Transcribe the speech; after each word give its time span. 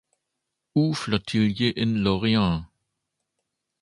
U-Flottille 0.73 1.73
in 1.75 2.01
Lorient. 2.03 2.65